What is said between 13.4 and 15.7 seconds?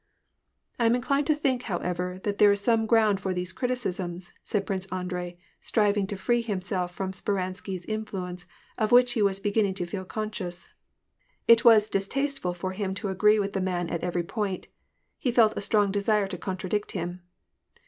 the man at every point: he felt a